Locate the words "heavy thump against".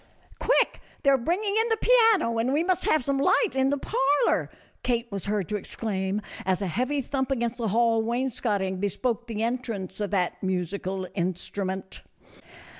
6.65-7.59